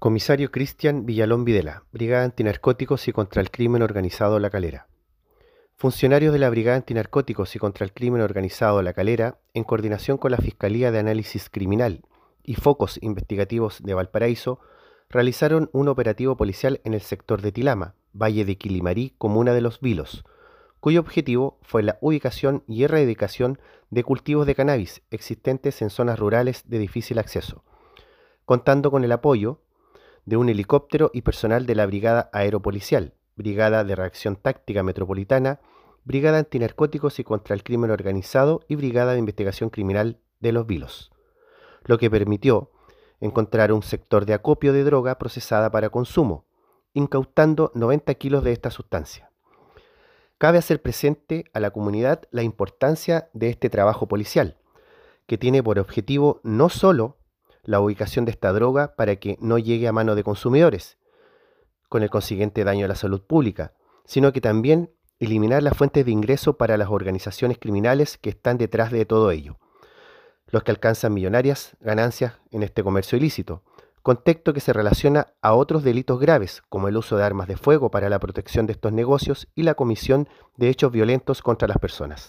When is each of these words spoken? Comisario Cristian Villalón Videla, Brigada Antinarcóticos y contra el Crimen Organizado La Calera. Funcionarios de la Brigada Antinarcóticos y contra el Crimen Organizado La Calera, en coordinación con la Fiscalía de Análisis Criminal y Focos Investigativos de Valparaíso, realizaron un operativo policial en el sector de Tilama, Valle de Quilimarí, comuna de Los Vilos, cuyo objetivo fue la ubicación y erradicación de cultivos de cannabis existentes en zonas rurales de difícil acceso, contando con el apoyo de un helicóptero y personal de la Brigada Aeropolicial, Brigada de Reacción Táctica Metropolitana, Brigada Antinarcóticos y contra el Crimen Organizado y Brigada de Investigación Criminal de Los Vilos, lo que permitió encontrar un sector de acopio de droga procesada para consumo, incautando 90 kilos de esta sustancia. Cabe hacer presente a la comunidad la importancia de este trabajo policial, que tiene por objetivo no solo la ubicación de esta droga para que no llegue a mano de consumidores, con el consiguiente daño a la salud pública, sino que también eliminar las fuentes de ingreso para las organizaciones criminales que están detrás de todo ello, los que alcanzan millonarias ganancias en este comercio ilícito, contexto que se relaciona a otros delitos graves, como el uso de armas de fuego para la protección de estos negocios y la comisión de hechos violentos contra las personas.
Comisario 0.00 0.50
Cristian 0.50 1.04
Villalón 1.04 1.44
Videla, 1.44 1.84
Brigada 1.92 2.24
Antinarcóticos 2.24 3.06
y 3.06 3.12
contra 3.12 3.42
el 3.42 3.50
Crimen 3.50 3.82
Organizado 3.82 4.38
La 4.38 4.48
Calera. 4.48 4.86
Funcionarios 5.76 6.32
de 6.32 6.38
la 6.38 6.48
Brigada 6.48 6.78
Antinarcóticos 6.78 7.54
y 7.54 7.58
contra 7.58 7.84
el 7.84 7.92
Crimen 7.92 8.22
Organizado 8.22 8.80
La 8.80 8.94
Calera, 8.94 9.40
en 9.52 9.62
coordinación 9.62 10.16
con 10.16 10.30
la 10.30 10.38
Fiscalía 10.38 10.90
de 10.90 11.00
Análisis 11.00 11.50
Criminal 11.50 12.00
y 12.42 12.54
Focos 12.54 12.98
Investigativos 13.02 13.82
de 13.82 13.92
Valparaíso, 13.92 14.60
realizaron 15.10 15.68
un 15.74 15.88
operativo 15.88 16.34
policial 16.34 16.80
en 16.84 16.94
el 16.94 17.02
sector 17.02 17.42
de 17.42 17.52
Tilama, 17.52 17.94
Valle 18.14 18.46
de 18.46 18.56
Quilimarí, 18.56 19.12
comuna 19.18 19.52
de 19.52 19.60
Los 19.60 19.80
Vilos, 19.80 20.24
cuyo 20.80 21.00
objetivo 21.00 21.58
fue 21.60 21.82
la 21.82 21.98
ubicación 22.00 22.64
y 22.66 22.84
erradicación 22.84 23.60
de 23.90 24.02
cultivos 24.02 24.46
de 24.46 24.54
cannabis 24.54 25.02
existentes 25.10 25.82
en 25.82 25.90
zonas 25.90 26.18
rurales 26.18 26.64
de 26.70 26.78
difícil 26.78 27.18
acceso, 27.18 27.64
contando 28.46 28.90
con 28.90 29.04
el 29.04 29.12
apoyo 29.12 29.60
de 30.26 30.36
un 30.36 30.48
helicóptero 30.48 31.10
y 31.12 31.22
personal 31.22 31.66
de 31.66 31.74
la 31.74 31.86
Brigada 31.86 32.30
Aeropolicial, 32.32 33.14
Brigada 33.36 33.84
de 33.84 33.96
Reacción 33.96 34.36
Táctica 34.36 34.82
Metropolitana, 34.82 35.60
Brigada 36.04 36.38
Antinarcóticos 36.38 37.18
y 37.18 37.24
contra 37.24 37.54
el 37.54 37.62
Crimen 37.62 37.90
Organizado 37.90 38.60
y 38.68 38.76
Brigada 38.76 39.12
de 39.12 39.18
Investigación 39.18 39.70
Criminal 39.70 40.18
de 40.40 40.52
Los 40.52 40.66
Vilos, 40.66 41.10
lo 41.84 41.98
que 41.98 42.10
permitió 42.10 42.70
encontrar 43.20 43.72
un 43.72 43.82
sector 43.82 44.24
de 44.24 44.34
acopio 44.34 44.72
de 44.72 44.84
droga 44.84 45.18
procesada 45.18 45.70
para 45.70 45.90
consumo, 45.90 46.46
incautando 46.94 47.70
90 47.74 48.14
kilos 48.14 48.44
de 48.44 48.52
esta 48.52 48.70
sustancia. 48.70 49.30
Cabe 50.38 50.58
hacer 50.58 50.80
presente 50.80 51.44
a 51.52 51.60
la 51.60 51.70
comunidad 51.70 52.22
la 52.30 52.42
importancia 52.42 53.28
de 53.34 53.50
este 53.50 53.68
trabajo 53.68 54.08
policial, 54.08 54.56
que 55.26 55.38
tiene 55.38 55.62
por 55.62 55.78
objetivo 55.78 56.40
no 56.42 56.70
solo 56.70 57.18
la 57.62 57.80
ubicación 57.80 58.24
de 58.24 58.30
esta 58.32 58.52
droga 58.52 58.94
para 58.96 59.16
que 59.16 59.36
no 59.40 59.58
llegue 59.58 59.88
a 59.88 59.92
mano 59.92 60.14
de 60.14 60.24
consumidores, 60.24 60.98
con 61.88 62.02
el 62.02 62.10
consiguiente 62.10 62.64
daño 62.64 62.84
a 62.84 62.88
la 62.88 62.94
salud 62.94 63.22
pública, 63.22 63.72
sino 64.04 64.32
que 64.32 64.40
también 64.40 64.90
eliminar 65.18 65.62
las 65.62 65.76
fuentes 65.76 66.04
de 66.04 66.10
ingreso 66.10 66.56
para 66.56 66.76
las 66.76 66.88
organizaciones 66.88 67.58
criminales 67.58 68.16
que 68.16 68.30
están 68.30 68.58
detrás 68.58 68.90
de 68.90 69.04
todo 69.04 69.30
ello, 69.30 69.58
los 70.48 70.62
que 70.62 70.70
alcanzan 70.70 71.14
millonarias 71.14 71.76
ganancias 71.80 72.34
en 72.50 72.62
este 72.62 72.82
comercio 72.82 73.18
ilícito, 73.18 73.62
contexto 74.02 74.54
que 74.54 74.60
se 74.60 74.72
relaciona 74.72 75.34
a 75.42 75.52
otros 75.54 75.84
delitos 75.84 76.18
graves, 76.18 76.62
como 76.68 76.88
el 76.88 76.96
uso 76.96 77.16
de 77.16 77.24
armas 77.24 77.48
de 77.48 77.56
fuego 77.56 77.90
para 77.90 78.08
la 78.08 78.18
protección 78.18 78.66
de 78.66 78.72
estos 78.72 78.92
negocios 78.92 79.48
y 79.54 79.62
la 79.62 79.74
comisión 79.74 80.28
de 80.56 80.70
hechos 80.70 80.90
violentos 80.90 81.42
contra 81.42 81.68
las 81.68 81.78
personas. 81.78 82.28